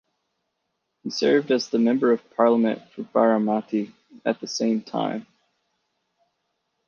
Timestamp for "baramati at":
3.03-4.39